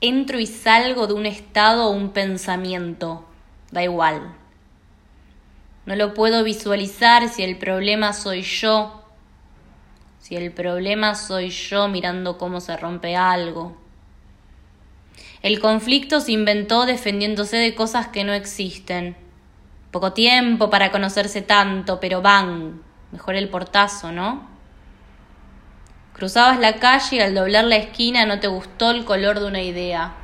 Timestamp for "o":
1.86-1.90